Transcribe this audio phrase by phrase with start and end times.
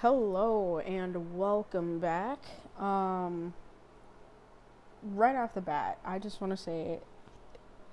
[0.00, 2.38] Hello and welcome back.
[2.78, 3.54] Um,
[5.02, 6.98] right off the bat, I just want to say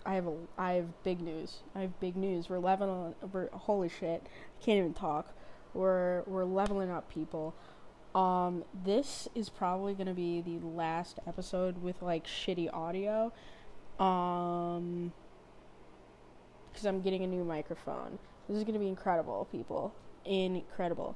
[0.06, 1.60] I have a, I have big news.
[1.74, 2.50] I have big news.
[2.50, 3.16] We're leveling.
[3.32, 4.22] We're holy shit.
[4.26, 5.34] I can't even talk.
[5.74, 7.56] We're we're leveling up, people.
[8.14, 13.32] Um, this is probably gonna be the last episode with like shitty audio.
[13.98, 15.14] Um,
[16.70, 18.20] because I'm getting a new microphone.
[18.50, 19.94] This is gonna be incredible, people.
[20.26, 21.16] Incredible.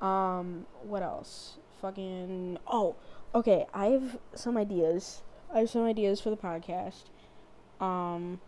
[0.00, 1.58] Um, what else?
[1.80, 2.58] Fucking.
[2.66, 2.96] Oh,
[3.34, 3.66] okay.
[3.74, 5.22] I have some ideas.
[5.52, 7.04] I have some ideas for the podcast.
[7.80, 8.40] Um,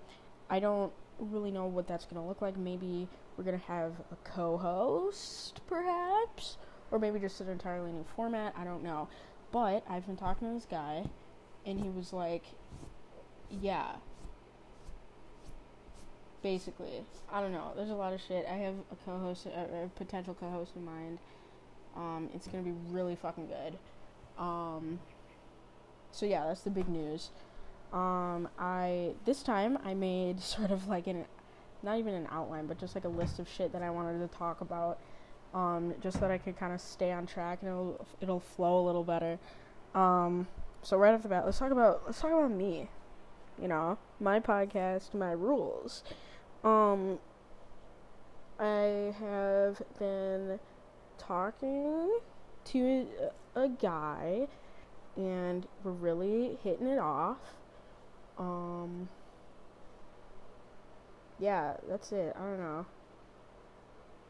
[0.49, 2.57] I don't really know what that's gonna look like.
[2.57, 6.59] Maybe we're gonna have a co-host, perhaps,
[6.91, 8.55] or maybe just an entirely new format.
[8.57, 9.09] I don't know.
[9.51, 11.05] But I've been talking to this guy,
[11.67, 12.45] and he was like,
[13.51, 13.97] "Yeah."
[16.43, 17.73] Basically, I don't know.
[17.77, 18.47] There's a lot of shit.
[18.47, 21.19] I have a co-host, a, a potential co-host in mind.
[21.97, 23.79] Um, it's gonna be really fucking good.
[24.43, 24.99] Um,
[26.11, 27.31] so yeah, that's the big news.
[27.93, 31.25] Um, I this time I made sort of like an,
[31.83, 34.37] not even an outline, but just like a list of shit that I wanted to
[34.37, 34.99] talk about.
[35.55, 38.83] Um, just so that I could kind of stay on track and it'll it'll flow
[38.83, 39.39] a little better.
[39.95, 40.49] Um,
[40.83, 42.89] so right off the bat, let's talk about let's talk about me.
[43.61, 46.03] You know, my podcast, my rules.
[46.65, 47.19] Um,
[48.59, 50.59] I have been
[51.27, 52.19] talking
[52.65, 53.07] to
[53.55, 54.47] a, guy
[55.17, 57.39] and we're really hitting it off.
[58.39, 59.09] Um
[61.39, 62.35] yeah, that's it.
[62.39, 62.87] I don't know.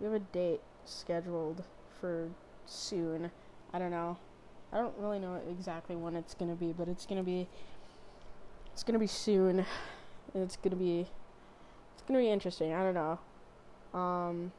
[0.01, 1.63] We have a date scheduled
[2.01, 2.29] for
[2.67, 3.31] soon.
[3.73, 4.17] I don't know.
[4.73, 7.49] I don't really know exactly when it's to be, but it's to be
[8.73, 9.65] it's to be soon.
[10.35, 11.07] It's to be
[11.93, 12.73] it's to be interesting.
[12.73, 13.99] I don't know.
[13.99, 14.53] Um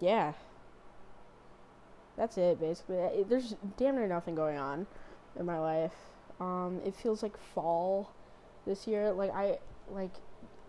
[0.00, 0.32] yeah.
[2.16, 3.24] That's it, basically.
[3.28, 4.86] There's damn near nothing going on
[5.38, 5.94] in my life.
[6.40, 8.12] Um, it feels like fall
[8.66, 9.12] this year.
[9.12, 9.58] Like I
[9.90, 10.12] like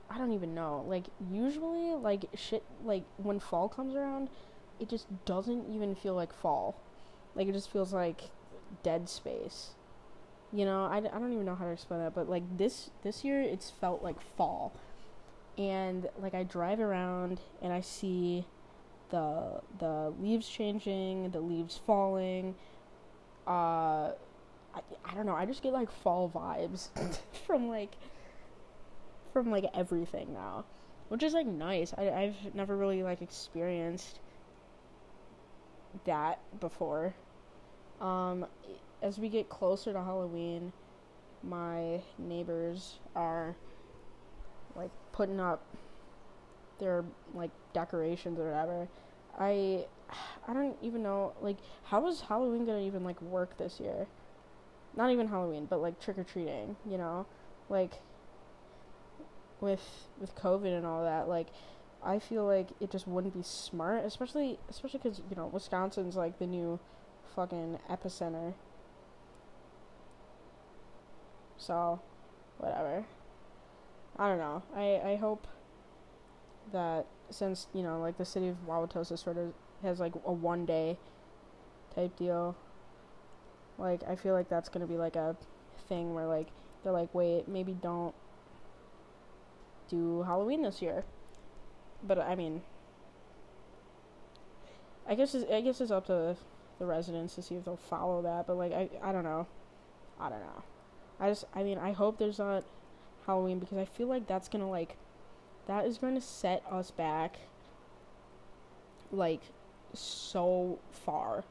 [0.09, 0.85] I don't even know.
[0.88, 4.29] Like usually like shit like when fall comes around,
[4.79, 6.75] it just doesn't even feel like fall.
[7.35, 8.22] Like it just feels like
[8.83, 9.72] dead space.
[10.53, 13.23] You know, I, I don't even know how to explain that, but like this this
[13.23, 14.73] year it's felt like fall.
[15.57, 18.45] And like I drive around and I see
[19.09, 22.55] the the leaves changing, the leaves falling.
[23.47, 24.11] Uh,
[24.73, 25.35] I, I don't know.
[25.35, 26.89] I just get like fall vibes
[27.45, 27.95] from like
[29.33, 30.65] from like everything now,
[31.09, 31.94] which is like nice.
[31.97, 34.19] I I've never really like experienced
[36.05, 37.15] that before.
[38.01, 38.45] Um,
[39.01, 40.73] as we get closer to Halloween,
[41.44, 43.55] my neighbors are
[44.75, 45.63] like putting up
[46.80, 47.03] their
[47.34, 48.88] like decorations or whatever.
[49.40, 49.86] I
[50.47, 54.08] I don't even know like how is Halloween gonna even like work this year?
[54.96, 57.25] Not even Halloween, but like trick or treating, you know,
[57.69, 58.02] like
[59.62, 61.28] with with COVID and all that.
[61.28, 61.47] Like
[62.03, 66.40] I feel like it just wouldn't be smart, especially especially because you know Wisconsin's like
[66.40, 66.80] the new
[67.36, 68.53] fucking epicenter.
[71.57, 72.02] So,
[72.57, 73.06] whatever.
[74.18, 74.63] I don't know.
[74.75, 75.47] I I hope
[76.71, 80.65] that since you know like the city of Wauwatosa sort of has like a one
[80.65, 80.97] day
[81.93, 82.55] type deal
[83.77, 85.35] like I feel like that's gonna be like a
[85.87, 86.47] thing where like
[86.83, 88.13] they're like wait maybe don't
[89.89, 91.03] do Halloween this year.
[92.03, 92.61] But I mean
[95.07, 96.35] I guess it's, I guess it's up to
[96.79, 99.47] the residents to see if they'll follow that but like I I don't know.
[100.19, 100.63] I don't know.
[101.19, 102.63] I just I mean I hope there's not
[103.25, 104.97] Halloween because I feel like that's gonna like
[105.67, 107.37] that is going to set us back
[109.11, 109.41] like
[109.93, 111.43] so far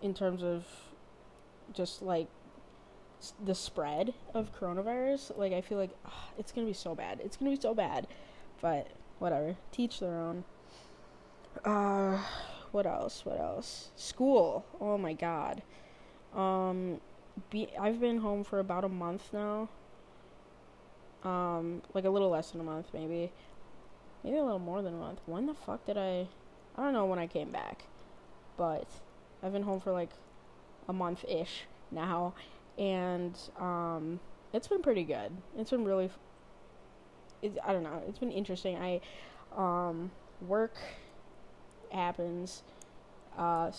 [0.00, 0.64] in terms of
[1.72, 2.28] just like
[3.44, 5.36] the spread of coronavirus.
[5.36, 7.20] Like i feel like ugh, it's gonna be so bad.
[7.24, 8.06] It's gonna be so bad.
[8.60, 8.88] But
[9.18, 9.56] whatever.
[9.72, 10.44] Teach their own.
[11.64, 12.22] Uh
[12.70, 13.24] what else?
[13.24, 13.88] What else?
[13.96, 14.64] School.
[14.80, 15.62] Oh my god.
[16.34, 17.00] Um
[17.50, 19.68] be i've been home for about a month now
[21.24, 23.32] um, like a little less than a month, maybe,
[24.24, 25.20] maybe a little more than a month.
[25.26, 26.28] When the fuck did I?
[26.76, 27.84] I don't know when I came back,
[28.56, 28.86] but
[29.42, 30.10] I've been home for like
[30.88, 32.34] a month ish now,
[32.78, 34.20] and um,
[34.52, 35.32] it's been pretty good.
[35.56, 36.10] It's been really.
[37.42, 38.02] It's, I don't know.
[38.08, 38.76] It's been interesting.
[38.76, 39.00] I
[39.56, 40.10] um,
[40.46, 40.74] work
[41.92, 42.62] happens,
[43.36, 43.70] uh,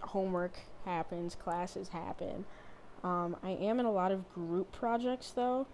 [0.00, 2.44] homework happens, classes happen.
[3.04, 5.66] Um, I am in a lot of group projects though,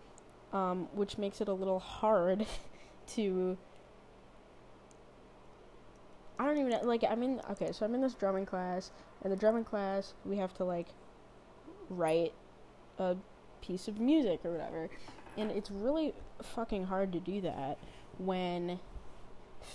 [0.54, 2.46] um, which makes it a little hard
[3.08, 3.58] to.
[6.38, 8.90] I I don't even know, like I'm in okay, so I'm in this drumming class,
[9.22, 10.88] and the drumming class we have to like
[11.90, 12.32] write
[12.98, 13.16] a
[13.60, 14.88] piece of music or whatever.
[15.36, 17.78] And it's really fucking hard to do that
[18.18, 18.78] when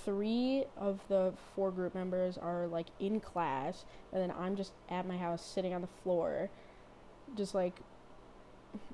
[0.06, 5.08] three of the four group members are like in class and then I'm just at
[5.08, 6.50] my house sitting on the floor
[7.36, 7.74] just like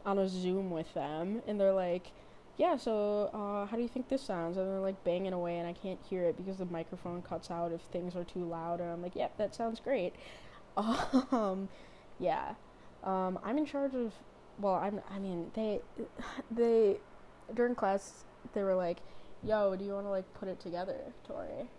[0.06, 2.12] on a Zoom with them and they're like
[2.58, 4.58] yeah, so uh, how do you think this sounds?
[4.58, 7.72] And they're like banging away, and I can't hear it because the microphone cuts out
[7.74, 8.80] if things are too loud.
[8.80, 10.14] And I'm like, yep, that sounds great.
[11.32, 11.70] Um,
[12.20, 12.56] yeah,
[13.04, 14.14] um, I'm in charge of.
[14.60, 15.02] Well, I'm.
[15.10, 15.80] I mean, they,
[16.52, 16.98] they,
[17.54, 18.98] during class, they were like,
[19.42, 21.70] "Yo, do you want to like put it together, Tori?"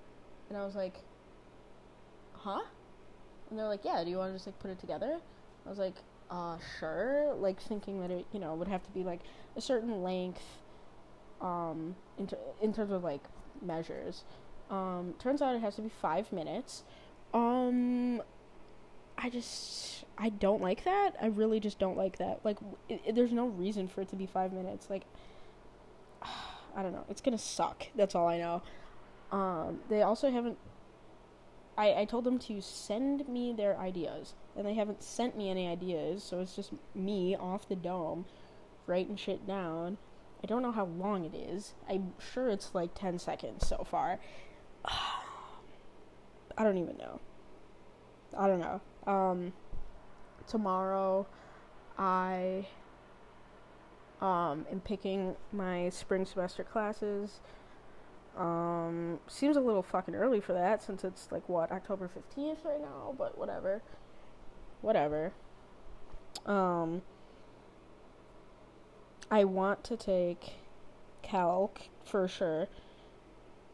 [0.48, 0.94] And I was like,
[2.32, 2.62] "Huh?"
[3.50, 5.18] And they're like, "Yeah, do you want to just like put it together?"
[5.66, 5.96] I was like,
[6.30, 9.20] "Uh, sure." Like thinking that it, you know, would have to be like
[9.56, 10.42] a certain length
[11.40, 13.22] um, in, ter- in terms of like
[13.62, 14.24] measures.
[14.70, 16.82] Um, turns out it has to be five minutes.
[17.32, 18.22] Um,
[19.18, 21.14] I just I don't like that.
[21.20, 22.40] I really just don't like that.
[22.44, 22.58] Like,
[22.88, 24.88] it, it, there's no reason for it to be five minutes.
[24.90, 25.04] Like,
[26.22, 27.04] I don't know.
[27.08, 27.86] It's gonna suck.
[27.94, 28.62] That's all I know.
[29.32, 30.58] Um, they also haven't.
[31.76, 35.68] I I told them to send me their ideas, and they haven't sent me any
[35.68, 36.22] ideas.
[36.22, 38.24] So it's just me off the dome,
[38.86, 39.98] writing shit down.
[40.42, 41.74] I don't know how long it is.
[41.88, 44.18] I'm sure it's like 10 seconds so far.
[44.84, 47.20] I don't even know.
[48.36, 48.80] I don't know.
[49.06, 49.52] Um,
[50.46, 51.26] tomorrow,
[51.98, 52.66] I
[54.20, 57.40] um, am picking my spring semester classes.
[58.36, 62.80] Um, seems a little fucking early for that since it's like what October 15th right
[62.80, 63.82] now, but whatever.
[64.86, 65.32] Whatever.
[66.46, 67.02] Um,
[69.32, 70.52] I want to take
[71.22, 72.68] calc for sure.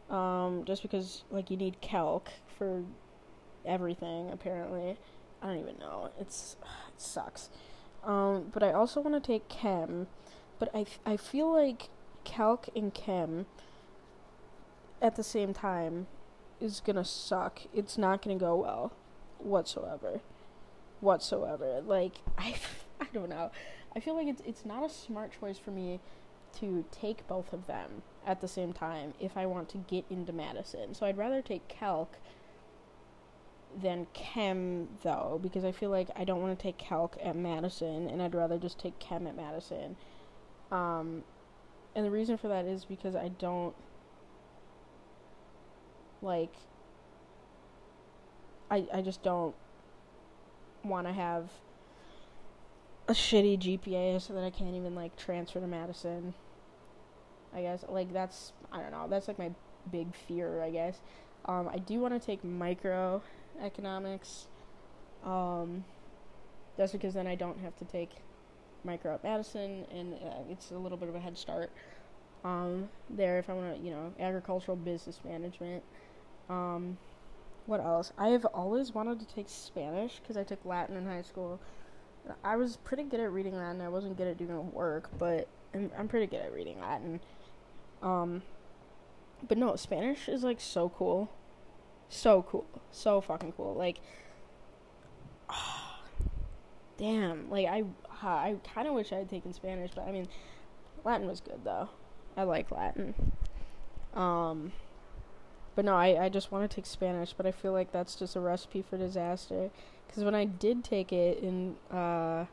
[0.09, 2.81] Um, just because like you need calc for
[3.63, 4.97] everything apparently.
[5.39, 6.09] I don't even know.
[6.19, 6.57] It's
[6.87, 7.51] it sucks.
[8.03, 10.07] Um, but I also want to take chem,
[10.57, 11.89] but I I feel like
[12.23, 13.45] calc and chem
[14.99, 16.07] at the same time
[16.59, 17.59] is gonna suck.
[17.71, 18.93] It's not gonna go well
[19.37, 20.21] whatsoever,
[21.03, 21.81] whatsoever.
[21.85, 22.55] Like I
[22.99, 23.51] I don't know.
[23.95, 25.99] I feel like it's it's not a smart choice for me
[26.59, 30.31] to take both of them at the same time if I want to get into
[30.31, 30.93] Madison.
[30.93, 32.17] So I'd rather take calc
[33.81, 38.07] than chem though because I feel like I don't want to take calc at Madison
[38.07, 39.95] and I'd rather just take chem at Madison.
[40.71, 41.23] Um
[41.95, 43.75] and the reason for that is because I don't
[46.21, 46.53] like
[48.69, 49.55] I I just don't
[50.83, 51.49] want to have
[53.07, 56.33] a shitty GPA so that I can't even like transfer to Madison.
[57.55, 59.51] I guess like that's I don't know that's like my
[59.91, 61.01] big fear I guess.
[61.45, 64.45] Um, I do want to take microeconomics.
[65.25, 65.83] Um,
[66.77, 68.09] that's because then I don't have to take
[68.83, 71.71] micro at Madison, and uh, it's a little bit of a head start
[72.43, 75.83] um, there if I want to, you know, agricultural business management.
[76.49, 76.97] Um,
[77.65, 78.11] what else?
[78.17, 81.59] I have always wanted to take Spanish because I took Latin in high school.
[82.43, 83.81] I was pretty good at reading Latin.
[83.81, 87.19] I wasn't good at doing work, but I'm, I'm pretty good at reading Latin.
[88.01, 88.43] Um,
[89.47, 91.29] but no, Spanish is like so cool,
[92.09, 93.73] so cool, so fucking cool.
[93.75, 93.99] Like,
[95.49, 95.99] oh,
[96.97, 97.83] damn, like I
[98.21, 100.27] I kind of wish I had taken Spanish, but I mean,
[101.03, 101.89] Latin was good though.
[102.37, 103.13] I like Latin.
[104.13, 104.71] Um,
[105.75, 108.35] but no, I I just want to take Spanish, but I feel like that's just
[108.35, 109.69] a recipe for disaster.
[110.07, 112.45] Because when I did take it in, uh,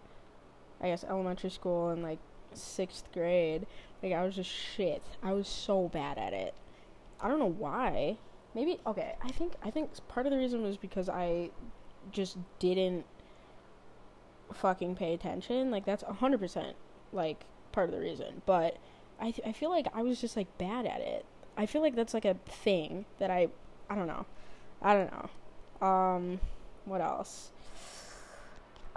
[0.80, 2.18] I guess elementary school and like
[2.54, 3.66] sixth grade,
[4.02, 5.02] like I was just shit.
[5.22, 6.54] I was so bad at it.
[7.20, 8.16] I don't know why.
[8.54, 9.14] Maybe okay.
[9.22, 11.50] I think I think part of the reason was because I
[12.10, 13.04] just didn't
[14.52, 15.70] fucking pay attention.
[15.70, 16.76] Like that's hundred percent
[17.12, 18.42] like part of the reason.
[18.46, 18.78] But
[19.20, 21.26] I th- I feel like I was just like bad at it.
[21.60, 23.48] I feel like that's like a thing that I
[23.90, 24.24] I don't know.
[24.80, 25.86] I don't know.
[25.86, 26.40] Um,
[26.86, 27.50] what else?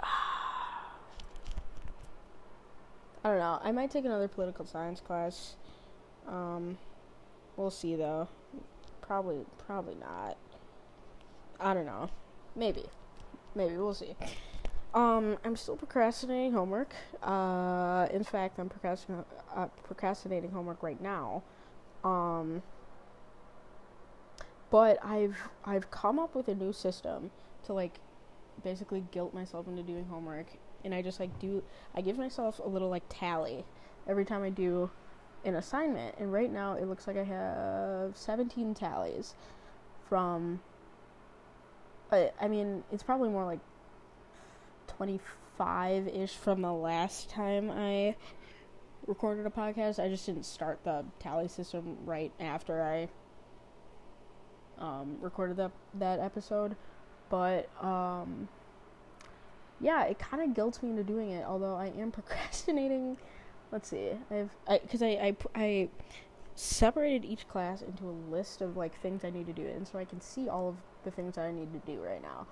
[0.00, 0.08] I
[3.22, 3.60] don't know.
[3.62, 5.56] I might take another political science class.
[6.26, 6.78] Um,
[7.58, 8.28] we'll see though.
[9.02, 10.38] Probably, probably not.
[11.60, 12.08] I don't know.
[12.56, 12.84] Maybe,
[13.54, 14.16] maybe we'll see.
[14.94, 16.94] Um, I'm still procrastinating homework.
[17.22, 21.42] Uh, in fact, I'm procrastinating uh, procrastinating homework right now.
[22.04, 22.62] Um,
[24.70, 27.30] but I've I've come up with a new system
[27.66, 27.98] to like
[28.62, 30.46] basically guilt myself into doing homework.
[30.84, 31.62] And I just like do
[31.94, 33.64] I give myself a little like tally
[34.06, 34.90] every time I do
[35.44, 36.16] an assignment.
[36.18, 39.34] And right now it looks like I have 17 tallies
[40.08, 40.60] from
[42.10, 43.60] but I mean, it's probably more like
[44.86, 48.14] 25 ish from the last time I
[49.06, 50.02] recorded a podcast.
[50.02, 53.08] I just didn't start the tally system right after I
[54.78, 56.76] um, recorded that that episode,
[57.28, 58.48] but um,
[59.80, 61.44] yeah, it kind of guilts me into doing it.
[61.44, 63.16] Although I am procrastinating.
[63.72, 64.50] Let's see, I've
[64.82, 65.88] because I, I, I I
[66.54, 69.98] separated each class into a list of like things I need to do, and so
[69.98, 72.46] I can see all of the things that I need to do right now,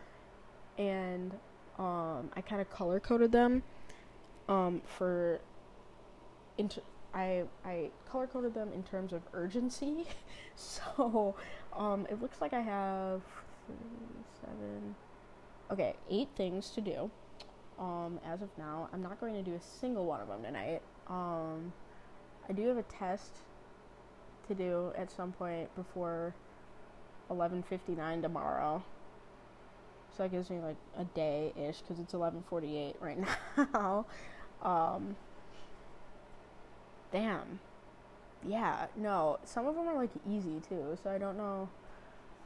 [0.78, 1.32] and
[1.78, 3.62] um, I kind of color coded them
[4.48, 5.40] um, for
[6.58, 6.82] into
[7.14, 10.06] I I color coded them in terms of urgency.
[10.56, 11.34] so
[11.76, 13.22] um, it looks like I have
[13.66, 14.94] three, seven,
[15.70, 17.10] okay, eight things to do.
[17.78, 20.82] Um, as of now, I'm not going to do a single one of them tonight.
[21.08, 21.72] Um,
[22.48, 23.32] I do have a test
[24.48, 26.34] to do at some point before
[27.30, 28.82] 11:59 tomorrow.
[30.16, 33.18] So that gives me like a day ish because it's 11:48 right
[33.74, 34.06] now.
[37.12, 37.60] Damn.
[38.46, 39.38] Yeah, no.
[39.44, 41.68] Some of them are like easy too, so I don't know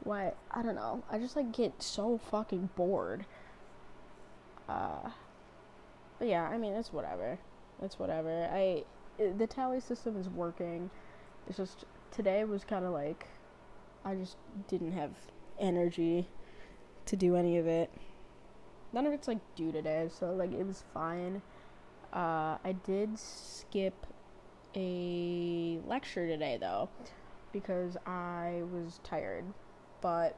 [0.03, 1.03] what I don't know.
[1.09, 3.25] I just like get so fucking bored.
[4.69, 5.09] Uh
[6.19, 7.39] but yeah, I mean it's whatever.
[7.81, 8.49] It's whatever.
[8.51, 8.83] I
[9.17, 10.89] it, the tally system is working.
[11.47, 13.27] It's just today was kind of like
[14.05, 15.11] I just didn't have
[15.59, 16.27] energy
[17.05, 17.89] to do any of it.
[18.93, 21.41] None of it's like due today, so like it was fine.
[22.13, 24.05] Uh, I did skip
[24.77, 26.89] a lecture today though
[27.51, 29.45] because I was tired,
[30.01, 30.37] but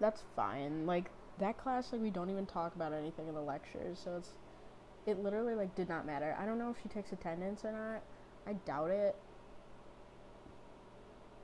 [0.00, 0.86] that's fine.
[0.86, 4.30] Like that class, like we don't even talk about anything in the lectures, so it's
[5.06, 6.36] it literally like did not matter.
[6.38, 8.02] I don't know if she takes attendance or not.
[8.46, 9.16] I doubt it.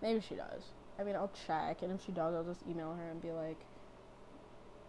[0.03, 0.73] Maybe she does.
[0.99, 3.57] I mean, I'll check, and if she does, I'll just email her and be like,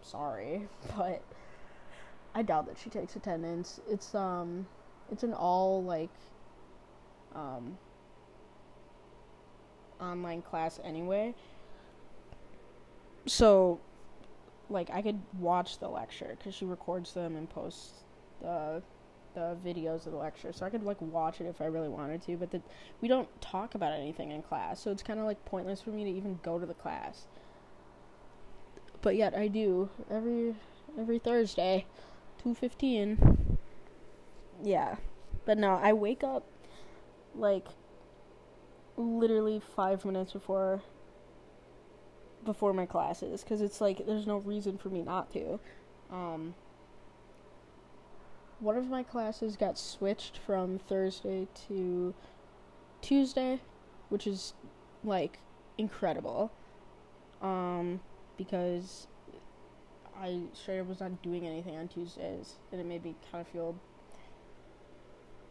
[0.02, 1.22] sorry, but
[2.34, 3.80] I doubt that she takes attendance.
[3.88, 4.66] It's um,
[5.10, 6.10] it's an all like
[7.34, 7.78] um
[10.00, 11.34] online class anyway.
[13.26, 13.80] So,
[14.70, 18.04] like, I could watch the lecture because she records them and posts
[18.40, 18.82] the
[19.34, 22.22] the videos of the lecture, so I could like watch it if I really wanted
[22.22, 22.36] to.
[22.36, 22.62] But the,
[23.02, 26.04] we don't talk about anything in class, so it's kind of like pointless for me
[26.04, 27.26] to even go to the class.
[29.02, 30.54] But yet I do every
[30.98, 31.84] every Thursday,
[32.42, 33.45] two fifteen.
[34.62, 34.96] Yeah,
[35.44, 36.46] but no, I wake up
[37.34, 37.66] like
[38.96, 40.82] literally five minutes before
[42.44, 45.58] before my classes because it's like there's no reason for me not to.
[46.10, 46.54] Um,
[48.60, 52.14] one of my classes got switched from Thursday to
[53.02, 53.60] Tuesday,
[54.08, 54.54] which is
[55.04, 55.38] like
[55.76, 56.50] incredible.
[57.42, 58.00] Um,
[58.38, 59.06] because
[60.18, 63.48] I straight up was not doing anything on Tuesdays, and it made me kind of
[63.48, 63.76] feel.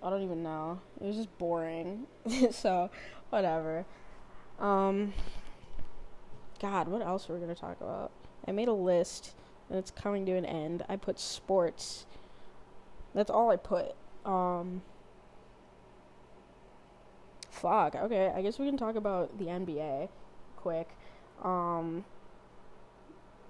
[0.04, 0.80] I don't even know.
[1.00, 2.08] It was just boring.
[2.52, 2.90] so,
[3.30, 3.86] whatever.
[4.60, 5.14] Um,
[6.60, 8.12] God, what else were we gonna talk about?
[8.48, 9.34] I made a list,
[9.70, 10.84] and it's coming to an end.
[10.88, 12.06] I put sports
[13.16, 13.96] that's all I put.
[14.26, 14.84] Um
[17.50, 17.96] Fuck.
[17.96, 20.10] Okay, I guess we can talk about the NBA
[20.58, 20.90] quick.
[21.42, 22.04] Um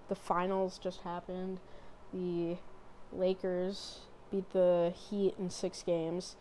[0.07, 1.59] the finals just happened.
[2.13, 2.57] The
[3.11, 4.01] Lakers
[4.35, 6.35] beat the Heat in 6 games.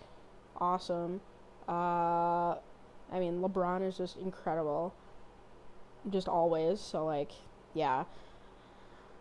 [0.56, 1.20] Awesome.
[1.68, 2.56] Uh
[3.12, 4.94] I mean, LeBron is just incredible.
[6.10, 6.80] Just always.
[6.80, 7.30] So like,
[7.74, 8.04] yeah.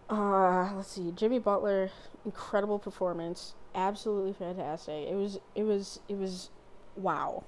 [0.10, 1.12] Uh, let's see.
[1.12, 1.90] Jimmy Butler,
[2.26, 5.08] incredible performance absolutely fantastic.
[5.10, 6.50] It was it was it was
[6.96, 7.44] wow,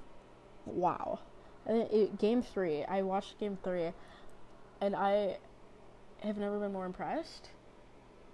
[0.64, 1.20] wow.
[1.66, 3.92] And it, game three, I watched game three,
[4.80, 5.38] and I
[6.22, 7.50] have never been more impressed.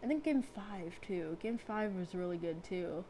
[0.02, 1.36] I think game five too.
[1.40, 3.04] Game five was really good too.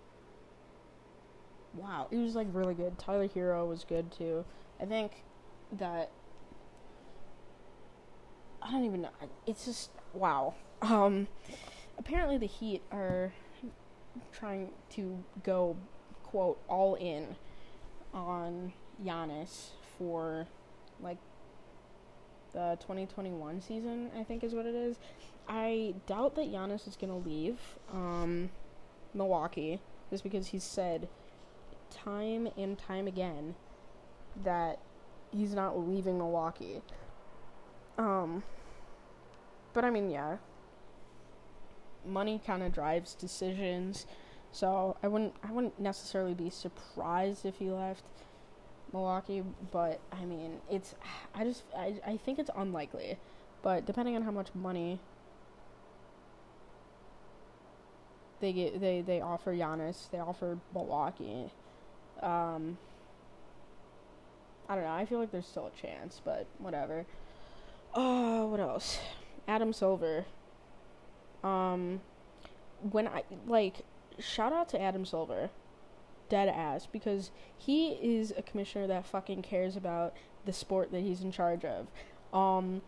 [1.75, 2.99] Wow, it was like really good.
[2.99, 4.45] Tyler Herro was good too.
[4.81, 5.25] I think
[5.73, 6.11] that
[8.61, 9.11] I don't even know.
[9.47, 10.55] It's just wow.
[10.83, 11.29] Um,
[11.99, 13.33] apparently the Heat are
[14.33, 15.77] trying to go
[16.25, 17.37] quote all in
[18.13, 18.73] on
[19.03, 20.47] Giannis for
[21.01, 21.19] like
[22.53, 24.97] the 2021 season, I think is what it is.
[25.49, 27.59] I doubt that Giannis is going to leave
[27.93, 28.51] um,
[29.15, 29.81] Milwaukee
[30.11, 31.09] just because he's said
[31.91, 33.55] time and time again
[34.45, 34.79] that
[35.31, 36.83] he's not leaving Milwaukee.
[37.99, 38.43] Um,
[39.73, 40.37] but I mean, yeah,
[42.07, 44.07] money kind of drives decisions.
[44.51, 48.05] So I wouldn't I wouldn't necessarily be surprised if he left
[48.93, 50.95] Milwaukee, but I mean it's
[51.35, 53.19] I just I I think it's unlikely.
[53.63, 55.01] But depending on how much money
[58.43, 61.51] they get, they they offer Giannis, they offer Milwaukee.
[62.21, 62.77] Um,
[64.69, 64.91] I don't know.
[64.91, 67.07] I feel like there's still a chance, but whatever.
[67.95, 68.99] Oh, what else?
[69.47, 70.25] Adam Silver.
[71.45, 72.01] Um,
[72.91, 73.85] when I like,
[74.19, 75.51] shout out to Adam Silver,
[76.29, 81.23] dead ass, because he is a commissioner that fucking cares about the sport that he's
[81.23, 81.87] in charge of.
[82.33, 82.83] Um,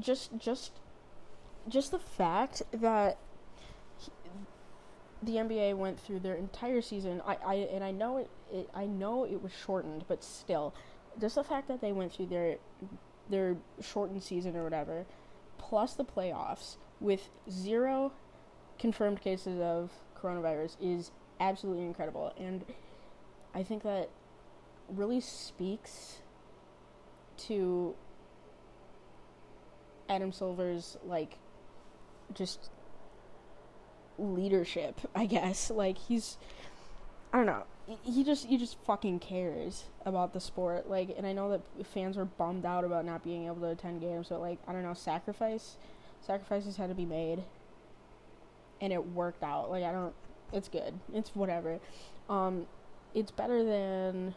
[0.00, 0.72] just, just,
[1.68, 3.18] just the fact that
[5.22, 7.22] the NBA went through their entire season.
[7.26, 8.68] I, I and I know it, it.
[8.74, 10.74] I know it was shortened, but still,
[11.20, 12.56] just the fact that they went through their
[13.30, 15.06] their shortened season or whatever,
[15.58, 18.12] plus the playoffs with zero
[18.78, 22.64] confirmed cases of coronavirus is absolutely incredible, and
[23.54, 24.10] I think that
[24.88, 26.18] really speaks
[27.36, 27.94] to
[30.08, 31.38] Adam Silver's like
[32.34, 32.70] just
[34.18, 35.70] leadership, I guess.
[35.70, 36.36] Like he's
[37.32, 37.64] I don't know.
[38.02, 40.88] He just he just fucking cares about the sport.
[40.88, 44.00] Like and I know that fans were bummed out about not being able to attend
[44.00, 45.76] games, but like I don't know, sacrifice
[46.20, 47.42] sacrifices had to be made.
[48.80, 49.70] And it worked out.
[49.70, 50.14] Like I don't
[50.52, 50.94] it's good.
[51.12, 51.80] It's whatever.
[52.28, 52.66] Um
[53.14, 54.34] it's better than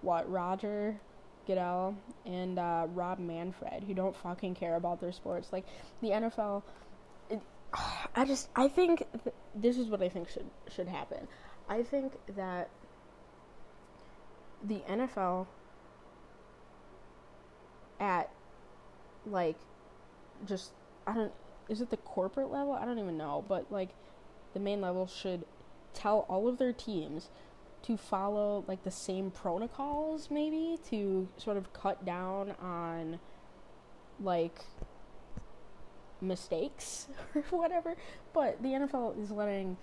[0.00, 1.00] what Roger
[1.48, 1.96] Goodell
[2.26, 5.48] and uh, Rob Manfred, who don't fucking care about their sports.
[5.50, 5.64] Like
[6.02, 6.62] the NFL,
[7.72, 11.28] I just I think th- this is what I think should should happen.
[11.68, 12.70] I think that
[14.62, 15.46] the NFL
[18.00, 18.30] at
[19.26, 19.56] like
[20.46, 20.72] just
[21.06, 21.32] I don't
[21.68, 22.72] is it the corporate level?
[22.72, 23.90] I don't even know, but like
[24.54, 25.44] the main level should
[25.92, 27.28] tell all of their teams
[27.82, 33.20] to follow like the same protocols maybe to sort of cut down on
[34.20, 34.64] like
[36.20, 37.96] mistakes or whatever.
[38.32, 39.76] But the NFL is letting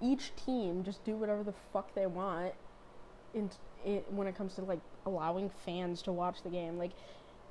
[0.00, 2.54] each team just do whatever the fuck they want
[3.34, 3.50] in,
[4.10, 6.78] when it comes to like allowing fans to watch the game.
[6.78, 6.92] Like,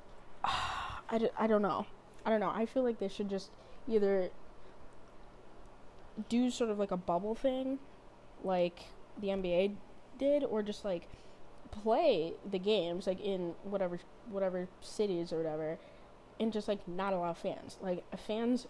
[0.44, 1.86] I, d- I don't know.
[2.24, 2.52] I don't know.
[2.54, 3.50] I feel like they should just
[3.88, 4.30] either
[6.28, 7.78] do sort of like a bubble thing,
[8.44, 8.84] like
[9.20, 9.74] the NBA
[10.18, 11.08] did, or just like
[11.72, 13.98] play the games like in whatever
[14.30, 15.78] whatever cities or whatever
[16.42, 17.78] and just like not allow fans.
[17.80, 18.66] Like fans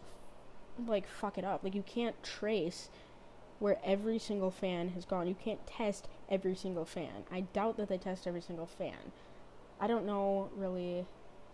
[0.87, 1.65] like fuck it up.
[1.65, 2.91] Like you can't trace
[3.59, 5.27] where every single fan has gone.
[5.27, 7.25] You can't test every single fan.
[7.31, 9.13] I doubt that they test every single fan.
[9.81, 11.07] I don't know really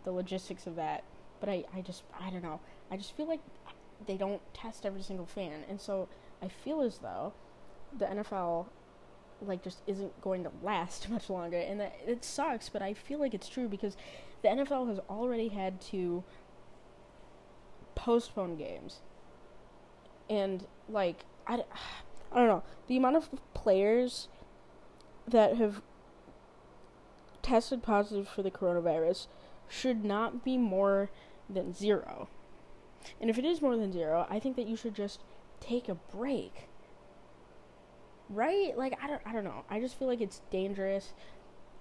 [0.04, 1.04] the logistics of that,
[1.40, 2.60] but I, I just I don't know.
[2.90, 3.40] I just feel like
[4.06, 5.64] they don't test every single fan.
[5.68, 6.08] And so
[6.42, 7.32] I feel as though
[7.96, 8.66] the NFL
[9.40, 13.18] like just isn't going to last much longer and that it sucks, but I feel
[13.18, 13.96] like it's true because
[14.42, 16.24] the NFL has already had to
[17.94, 19.00] postpone games.
[20.30, 21.64] And, like, I,
[22.32, 22.62] I don't know.
[22.86, 24.28] The amount of players
[25.26, 25.82] that have
[27.42, 29.26] tested positive for the coronavirus
[29.68, 31.10] should not be more
[31.48, 32.28] than zero.
[33.20, 35.20] And if it is more than zero, I think that you should just
[35.60, 36.67] take a break.
[38.30, 38.76] Right?
[38.76, 39.64] Like I don't I don't know.
[39.70, 41.12] I just feel like it's dangerous,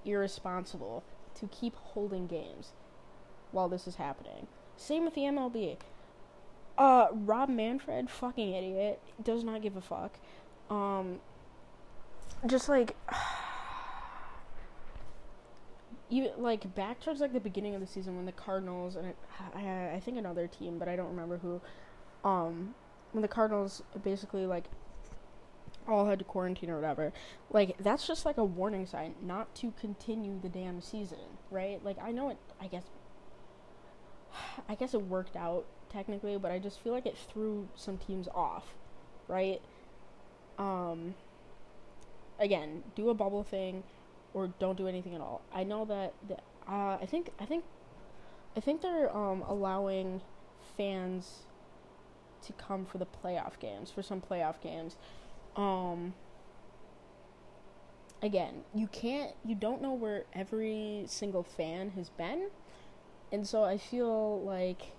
[0.05, 1.03] irresponsible
[1.39, 2.73] to keep holding games
[3.51, 4.47] while this is happening.
[4.75, 5.77] Same with the MLB.
[6.77, 10.19] Uh, Rob Manfred, fucking idiot, does not give a fuck.
[10.69, 11.19] Um,
[12.45, 12.95] just like,
[16.09, 19.13] even like back towards like the beginning of the season when the Cardinals and
[19.55, 21.61] I, I think another team, but I don't remember who.
[22.23, 22.75] Um,
[23.11, 24.65] when the Cardinals basically like
[25.87, 27.13] all had to quarantine or whatever.
[27.51, 31.83] Like that's just like a warning sign not to continue the damn season, right?
[31.83, 32.83] Like I know it I guess
[34.69, 38.27] I guess it worked out technically, but I just feel like it threw some teams
[38.33, 38.75] off,
[39.27, 39.61] right?
[40.57, 41.15] Um
[42.39, 43.83] again, do a bubble thing
[44.33, 45.41] or don't do anything at all.
[45.53, 46.35] I know that the,
[46.71, 47.63] uh, I think I think
[48.55, 50.21] I think they're um allowing
[50.75, 51.43] fans
[52.45, 54.95] to come for the playoff games, for some playoff games
[55.57, 56.13] um
[58.21, 62.49] again, you can't you don't know where every single fan has been.
[63.31, 64.93] And so I feel like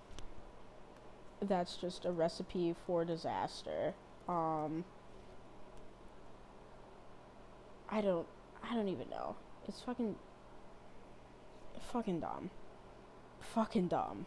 [1.40, 3.94] that's just a recipe for disaster.
[4.28, 4.84] Um
[7.88, 8.26] I don't
[8.62, 9.36] I don't even know.
[9.66, 10.16] It's fucking
[11.92, 12.50] fucking dumb.
[13.40, 14.26] Fucking dumb.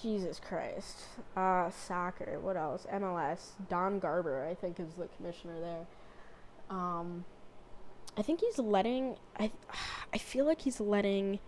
[0.00, 1.02] Jesus Christ.
[1.36, 2.38] Uh, soccer.
[2.40, 2.86] What else?
[2.92, 3.50] MLS.
[3.68, 5.86] Don Garber, I think, is the commissioner there.
[6.70, 7.24] Um,
[8.16, 9.16] I think he's letting.
[9.38, 9.50] I,
[10.12, 11.38] I feel like he's letting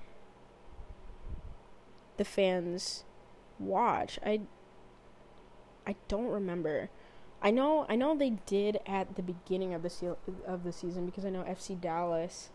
[2.17, 3.05] the fans
[3.59, 4.19] watch.
[4.25, 4.41] I
[5.87, 6.91] I don't remember.
[7.41, 11.07] I know I know they did at the beginning of the se- of the season
[11.07, 12.51] because I know FC Dallas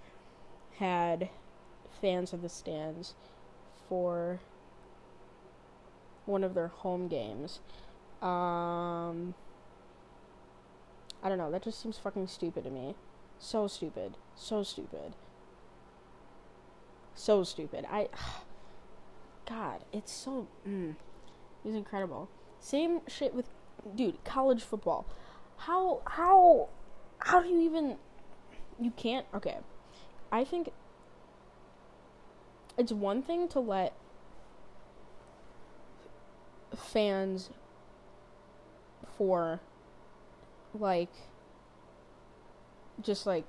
[0.77, 1.29] had
[2.01, 3.15] fans of the stands
[3.88, 4.39] for
[6.25, 7.59] one of their home games.
[8.21, 9.36] Um
[11.21, 12.95] I don't know, that just seems fucking stupid to me.
[13.39, 14.17] So stupid.
[14.36, 15.13] So stupid.
[17.15, 17.86] So stupid.
[17.89, 18.09] I
[19.45, 20.95] God, it's so mm,
[21.65, 22.29] it's incredible.
[22.59, 23.49] Same shit with
[23.95, 25.05] dude, college football.
[25.57, 26.69] How how
[27.19, 27.97] how do you even
[28.79, 29.57] you can't okay.
[30.31, 30.71] I think
[32.77, 33.93] it's one thing to let
[36.77, 37.49] fans
[39.17, 39.59] for
[40.77, 41.09] like
[43.01, 43.45] just like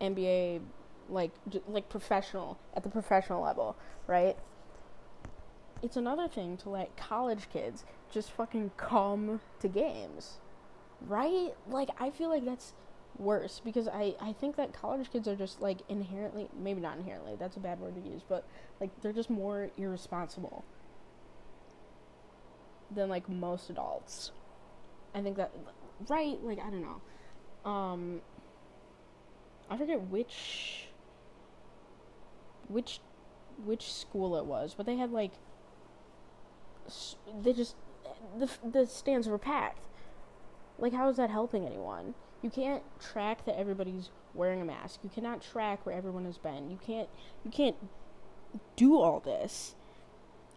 [0.00, 0.60] NBA
[1.08, 4.36] like j- like professional at the professional level, right?
[5.82, 10.38] It's another thing to let college kids just fucking come to games.
[11.06, 11.54] Right?
[11.68, 12.72] Like I feel like that's
[13.18, 17.36] worse because I I think that college kids are just like inherently maybe not inherently,
[17.38, 18.44] that's a bad word to use, but
[18.80, 20.64] like they're just more irresponsible
[22.94, 24.32] than like most adults.
[25.14, 25.52] I think that
[26.08, 27.70] right, like I don't know.
[27.70, 28.20] Um
[29.70, 30.88] I forget which
[32.68, 33.00] which
[33.64, 35.32] which school it was, but they had like
[37.42, 37.76] they just
[38.38, 39.86] the the stands were packed.
[40.78, 42.14] Like how is that helping anyone?
[42.42, 45.00] You can't track that everybody's wearing a mask.
[45.02, 46.70] You cannot track where everyone has been.
[46.70, 47.08] You can't
[47.44, 47.76] you can't
[48.76, 49.74] do all this.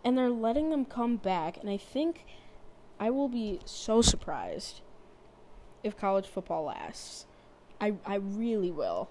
[0.03, 2.25] And they're letting them come back and I think
[2.99, 4.81] I will be so surprised
[5.83, 7.25] if college football lasts.
[7.79, 9.09] I I really will.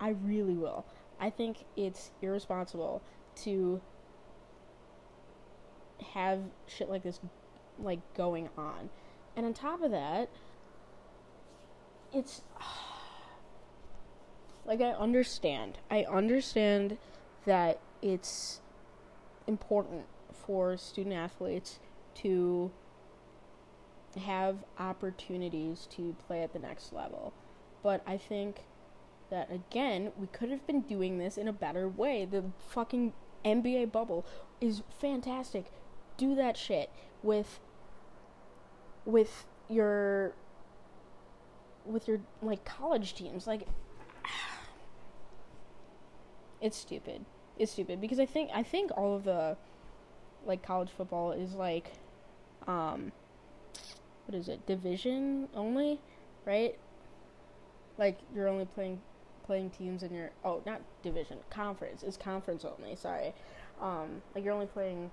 [0.00, 0.84] I really will.
[1.20, 3.02] I think it's irresponsible
[3.42, 3.80] to
[6.14, 7.20] have shit like this
[7.78, 8.90] like going on.
[9.36, 10.28] And on top of that,
[12.12, 12.42] it's
[14.64, 15.78] like I understand.
[15.90, 16.98] I understand
[17.46, 18.60] that it's
[19.46, 20.04] important
[20.50, 21.78] for student athletes
[22.12, 22.72] to
[24.18, 27.32] have opportunities to play at the next level.
[27.84, 28.64] But I think
[29.30, 32.24] that again, we could have been doing this in a better way.
[32.24, 33.12] The fucking
[33.44, 34.26] NBA bubble
[34.60, 35.66] is fantastic.
[36.16, 36.90] Do that shit
[37.22, 37.60] with
[39.04, 40.32] with your
[41.86, 43.46] with your like college teams.
[43.46, 43.68] Like
[46.60, 47.24] it's stupid.
[47.56, 49.56] It's stupid because I think I think all of the
[50.46, 51.92] like college football is like
[52.66, 53.12] um
[54.26, 54.64] what is it?
[54.66, 55.98] Division only,
[56.44, 56.76] right?
[57.98, 59.00] Like you're only playing
[59.44, 63.34] playing teams in your oh not division conference it's conference only sorry.
[63.80, 65.10] Um like you're only playing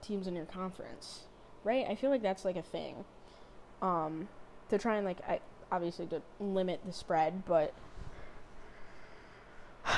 [0.00, 1.24] teams in your conference
[1.64, 1.86] right?
[1.88, 3.04] I feel like that's like a thing.
[3.80, 4.28] Um
[4.68, 5.40] to try and like i
[5.70, 7.72] obviously to limit the spread but
[9.86, 9.96] i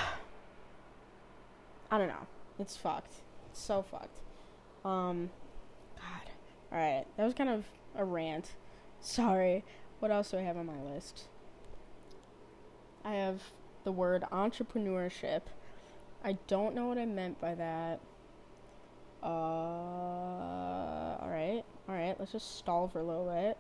[1.99, 2.27] don't know.
[2.59, 3.15] It's fucked
[3.57, 4.21] so fucked
[4.85, 5.31] um
[5.97, 6.31] god
[6.73, 7.65] all right that was kind of
[7.97, 8.53] a rant
[9.01, 9.65] sorry
[10.01, 11.29] what else do i have on my list
[13.05, 13.43] I have
[13.85, 15.43] the word entrepreneurship.
[16.25, 18.01] I don't know what I meant by that.
[19.23, 19.27] Uh,
[21.23, 23.59] alright, alright, let's just stall for a little bit.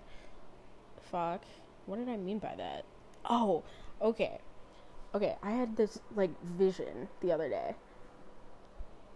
[1.10, 1.42] Fuck.
[1.84, 2.86] What did I mean by that?
[3.28, 3.64] Oh,
[4.00, 4.38] okay.
[5.14, 7.76] Okay, I had this, like, vision the other day.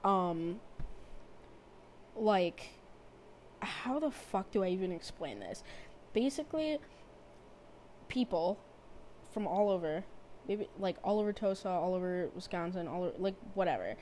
[0.08, 0.60] Um,
[2.16, 2.70] like,
[3.60, 5.62] how the fuck do I even explain this?
[6.14, 6.78] Basically,
[8.08, 8.58] people
[9.32, 10.04] from all over
[10.48, 13.96] maybe like all over Tosa, all over Wisconsin, all over, like whatever,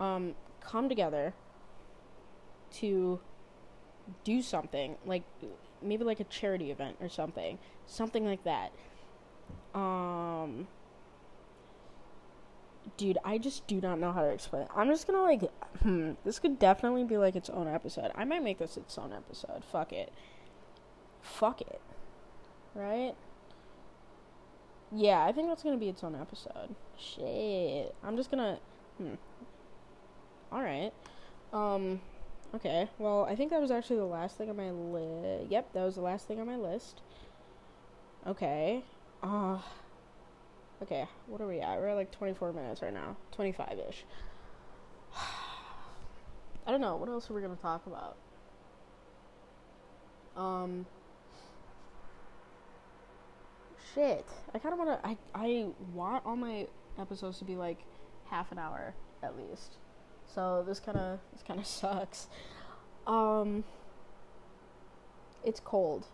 [0.00, 1.32] um, come together
[2.72, 3.20] to
[4.24, 5.22] do something like
[5.80, 8.72] maybe like a charity event or something, something like that.
[9.72, 10.66] Um,
[12.96, 14.62] dude, I just do not know how to explain.
[14.62, 14.68] It.
[14.74, 15.50] I'm just gonna like,
[15.82, 18.10] hmm, this could definitely be like its own episode.
[18.14, 19.64] I might make this its own episode.
[19.70, 20.12] Fuck it.
[21.20, 21.80] Fuck it.
[22.74, 23.14] Right?
[24.94, 26.74] Yeah, I think that's gonna be its own episode.
[26.98, 27.94] Shit.
[28.04, 28.58] I'm just gonna.
[28.98, 29.14] Hmm.
[30.52, 30.92] Alright.
[31.52, 32.00] Um.
[32.54, 32.88] Okay.
[32.98, 35.50] Well, I think that was actually the last thing on my list.
[35.50, 37.00] Yep, that was the last thing on my list.
[38.26, 38.84] Okay.
[39.22, 39.58] Uh.
[40.82, 41.78] Okay, what are we at?
[41.78, 43.16] We're at like 24 minutes right now.
[43.30, 44.04] 25 ish.
[46.66, 46.96] I don't know.
[46.96, 48.16] What else are we to talk about?
[50.36, 50.86] Um
[53.94, 54.26] shit.
[54.52, 55.08] I kind of want to.
[55.08, 56.66] I I want all my
[56.98, 57.78] episodes to be like
[58.28, 59.76] half an hour at least.
[60.34, 62.26] So this kind of this kind of sucks.
[63.06, 63.62] Um
[65.44, 66.06] it's cold.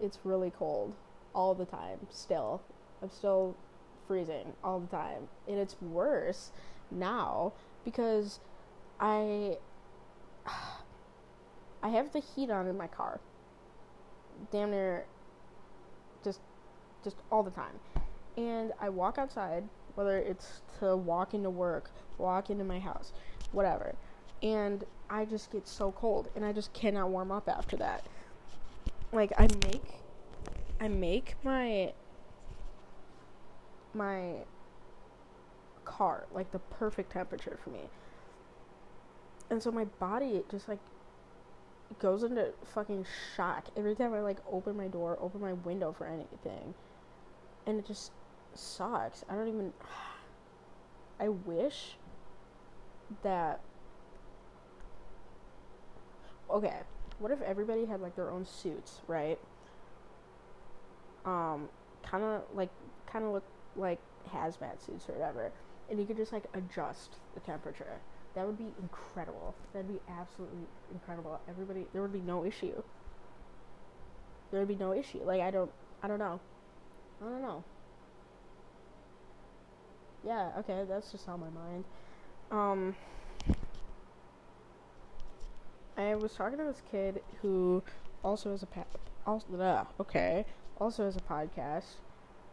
[0.00, 0.94] It's really cold
[1.34, 2.62] all the time still.
[3.02, 3.54] I'm still
[4.08, 5.28] freezing all the time.
[5.46, 6.50] And it's worse
[6.90, 7.52] now
[7.84, 8.40] because
[8.98, 9.58] I
[11.82, 13.20] I have the heat on in my car.
[14.50, 15.04] Damn near
[16.24, 16.40] just
[17.04, 17.78] just all the time.
[18.36, 23.12] And I walk outside, whether it's to walk into work, walk into my house,
[23.52, 23.94] whatever.
[24.42, 28.04] And I just get so cold and I just cannot warm up after that.
[29.12, 30.00] Like I make
[30.80, 31.92] I make my
[33.94, 34.34] my
[35.84, 37.88] car like the perfect temperature for me.
[39.50, 40.78] And so my body just like
[41.98, 46.06] goes into fucking shock every time I like open my door, open my window for
[46.06, 46.74] anything.
[47.66, 48.12] And it just
[48.54, 49.24] sucks.
[49.28, 49.72] I don't even
[51.20, 51.96] I wish
[53.22, 53.60] that
[56.50, 56.80] okay,
[57.18, 59.38] what if everybody had like their own suits, right?
[61.24, 61.68] Um
[62.02, 62.70] kind of like
[63.06, 63.44] kind of look
[63.78, 64.00] like
[64.32, 65.52] hazmat suits or whatever,
[65.90, 68.00] and you could just like adjust the temperature.
[68.34, 69.54] That would be incredible.
[69.72, 71.40] That'd be absolutely incredible.
[71.48, 72.82] Everybody, there would be no issue.
[74.50, 75.20] There would be no issue.
[75.24, 75.70] Like I don't,
[76.02, 76.40] I don't know.
[77.20, 77.64] I don't know.
[80.24, 81.84] Yeah, okay, that's just on my mind.
[82.50, 82.94] Um,
[85.96, 87.82] I was talking to this kid who
[88.22, 88.84] also has a pa-
[89.26, 90.44] also, uh, okay,
[90.80, 91.96] also has a podcast,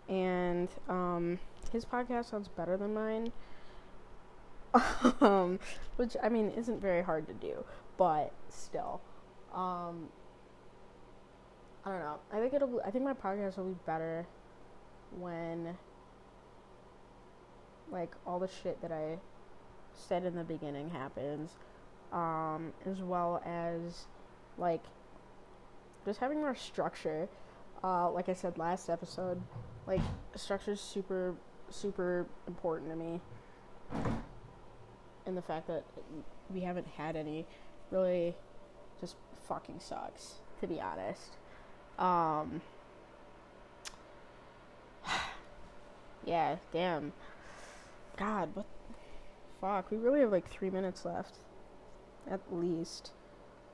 [0.10, 1.40] and um,
[1.72, 3.32] his podcast sounds better than mine.
[5.22, 5.60] um,
[5.96, 7.64] which I mean isn't very hard to do,
[7.98, 9.00] but still,
[9.54, 10.10] um,
[11.86, 12.18] I don't know.
[12.32, 12.82] I think it'll.
[12.86, 14.26] I think my podcast will be better
[15.18, 15.78] when,
[17.92, 19.20] like, all the shit that I
[19.94, 21.52] said in the beginning happens,
[22.12, 24.08] um, as well as,
[24.58, 24.84] like,
[26.06, 27.30] just having more structure.
[27.84, 29.42] Uh, like I said last episode,
[29.86, 30.02] like
[30.36, 31.36] structure is super
[31.70, 33.22] super important to me.
[35.26, 35.84] And the fact that
[36.54, 37.46] we haven't had any
[37.92, 38.36] really
[39.00, 39.16] just
[39.48, 41.38] fucking sucks to be honest.
[41.98, 42.62] Um
[46.26, 47.14] yeah damn.
[48.18, 48.66] God what
[49.62, 51.36] fuck we really have like three minutes left
[52.30, 53.12] at least.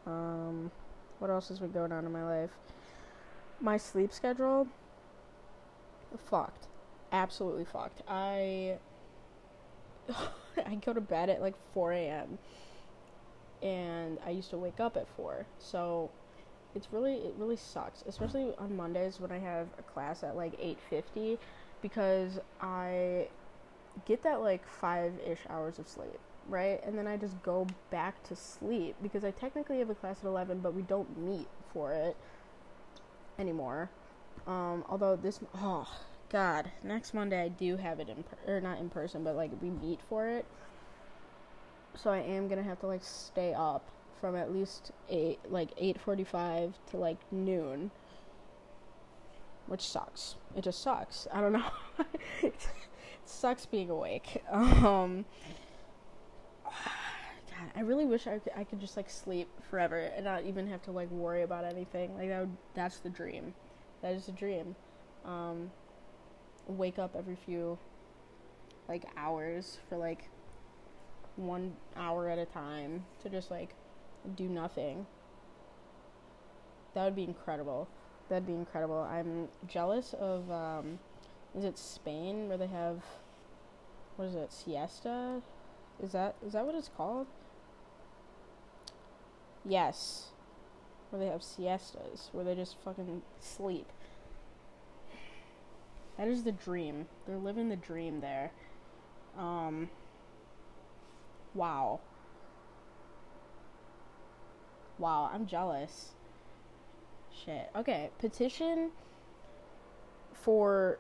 [0.05, 0.71] Um
[1.19, 2.51] what else has been going on in my life
[3.61, 4.67] my sleep schedule
[6.17, 6.67] fucked
[7.11, 8.77] absolutely fucked i
[10.65, 12.37] I go to bed at like 4 a.m.
[13.61, 15.45] and I used to wake up at 4.
[15.59, 16.09] So
[16.75, 20.57] it's really it really sucks, especially on Mondays when I have a class at like
[20.59, 21.37] 8:50
[21.81, 23.27] because I
[24.05, 26.81] get that like 5ish hours of sleep, right?
[26.85, 30.25] And then I just go back to sleep because I technically have a class at
[30.25, 32.15] 11, but we don't meet for it
[33.39, 33.89] anymore.
[34.47, 35.87] Um, although this oh
[36.29, 39.51] God, next Monday I do have it in per- or not in person, but like
[39.61, 40.45] we meet for it.
[41.95, 43.89] So I am gonna have to like stay up
[44.19, 47.91] from at least eight, like eight forty-five to like noon,
[49.67, 50.35] which sucks.
[50.55, 51.27] It just sucks.
[51.33, 51.65] I don't know.
[52.41, 52.67] it
[53.25, 54.43] sucks being awake.
[54.51, 55.25] Um,
[57.75, 60.81] I really wish I could, I could just like sleep forever and not even have
[60.83, 62.15] to like worry about anything.
[62.17, 63.53] Like that would, that's the dream.
[64.01, 64.75] That is the dream.
[65.25, 65.71] Um,
[66.67, 67.77] wake up every few
[68.87, 70.29] like hours for like
[71.37, 73.73] one hour at a time to just like
[74.35, 75.05] do nothing.
[76.93, 77.87] That would be incredible.
[78.29, 78.99] That'd be incredible.
[78.99, 80.99] I'm jealous of um
[81.57, 83.03] is it Spain where they have
[84.17, 85.41] what is it, siesta?
[86.03, 87.27] Is that is that what it's called?
[89.65, 90.27] Yes.
[91.09, 93.87] Where they have siestas, where they just fucking sleep.
[96.17, 97.07] That is the dream.
[97.25, 98.51] They're living the dream there.
[99.37, 99.89] Um,
[101.53, 101.99] wow.
[104.97, 106.11] Wow, I'm jealous.
[107.33, 107.69] Shit.
[107.75, 108.91] Okay, petition
[110.33, 110.99] for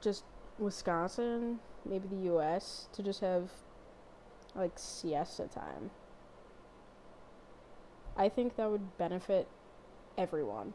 [0.00, 0.24] just
[0.58, 3.50] Wisconsin, maybe the US, to just have
[4.54, 5.90] like siesta time.
[8.16, 9.46] I think that would benefit
[10.16, 10.72] everyone.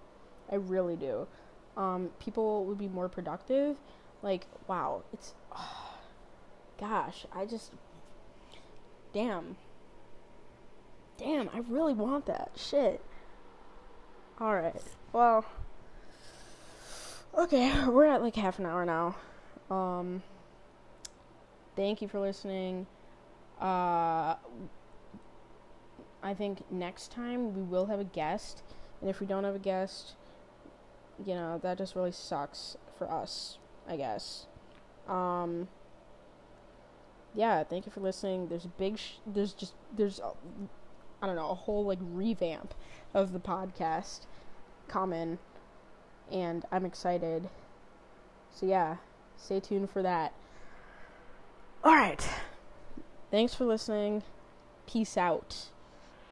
[0.52, 1.28] I really do
[1.78, 3.78] um, people would be more productive.
[4.22, 5.98] Like, wow, it's, oh,
[6.80, 7.72] gosh, I just,
[9.14, 9.56] damn,
[11.18, 13.02] damn, I really want that shit.
[14.40, 14.82] All right,
[15.14, 15.46] well,
[17.38, 19.16] okay, we're at like half an hour now.
[19.70, 20.22] Um,
[21.76, 22.86] thank you for listening.
[23.60, 24.36] Uh,
[26.24, 28.64] I think next time we will have a guest,
[29.00, 30.14] and if we don't have a guest,
[31.26, 33.58] you know that just really sucks for us.
[33.88, 34.46] I guess.
[35.08, 35.68] Um,
[37.34, 38.48] yeah, thank you for listening.
[38.48, 40.32] There's a big, sh- there's just, there's, a,
[41.22, 42.74] I don't know, a whole like revamp
[43.14, 44.22] of the podcast
[44.88, 45.40] coming,
[46.32, 47.50] and I'm excited.
[48.54, 48.98] So yeah,
[49.38, 50.34] stay tuned for that.
[51.84, 52.28] All right.
[53.32, 54.24] Thanks for listening.
[54.86, 55.70] Peace out.